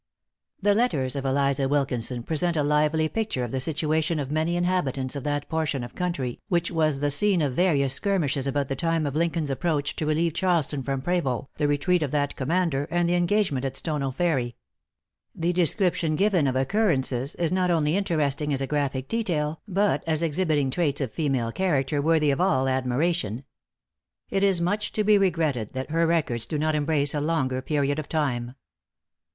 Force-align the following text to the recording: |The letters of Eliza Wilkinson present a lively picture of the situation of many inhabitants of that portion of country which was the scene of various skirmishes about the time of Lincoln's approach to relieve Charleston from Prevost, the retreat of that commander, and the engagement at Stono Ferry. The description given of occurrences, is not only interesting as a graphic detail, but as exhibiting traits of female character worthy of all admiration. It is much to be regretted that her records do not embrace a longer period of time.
|The 0.63 0.73
letters 0.73 1.15
of 1.15 1.25
Eliza 1.27 1.69
Wilkinson 1.69 2.23
present 2.23 2.57
a 2.57 2.63
lively 2.63 3.07
picture 3.07 3.43
of 3.43 3.51
the 3.51 3.59
situation 3.59 4.17
of 4.17 4.31
many 4.31 4.55
inhabitants 4.55 5.15
of 5.15 5.23
that 5.25 5.47
portion 5.47 5.83
of 5.83 5.93
country 5.93 6.39
which 6.47 6.71
was 6.71 7.01
the 7.01 7.11
scene 7.11 7.39
of 7.39 7.53
various 7.53 7.93
skirmishes 7.93 8.47
about 8.47 8.67
the 8.67 8.75
time 8.75 9.05
of 9.05 9.15
Lincoln's 9.15 9.51
approach 9.51 9.95
to 9.97 10.07
relieve 10.07 10.33
Charleston 10.33 10.81
from 10.81 11.03
Prevost, 11.03 11.49
the 11.57 11.67
retreat 11.67 12.01
of 12.01 12.09
that 12.09 12.35
commander, 12.35 12.87
and 12.89 13.07
the 13.07 13.13
engagement 13.13 13.63
at 13.63 13.77
Stono 13.77 14.09
Ferry. 14.09 14.55
The 15.35 15.53
description 15.53 16.15
given 16.15 16.47
of 16.47 16.55
occurrences, 16.55 17.35
is 17.35 17.51
not 17.51 17.69
only 17.69 17.95
interesting 17.95 18.51
as 18.51 18.61
a 18.61 18.65
graphic 18.65 19.07
detail, 19.07 19.61
but 19.67 20.03
as 20.07 20.23
exhibiting 20.23 20.71
traits 20.71 20.99
of 20.99 21.11
female 21.13 21.51
character 21.51 22.01
worthy 22.01 22.31
of 22.31 22.41
all 22.41 22.67
admiration. 22.67 23.43
It 24.31 24.43
is 24.43 24.59
much 24.59 24.93
to 24.93 25.03
be 25.03 25.19
regretted 25.19 25.73
that 25.73 25.91
her 25.91 26.07
records 26.07 26.47
do 26.47 26.57
not 26.57 26.73
embrace 26.73 27.13
a 27.13 27.21
longer 27.21 27.61
period 27.61 27.99
of 27.99 28.09
time. 28.09 28.55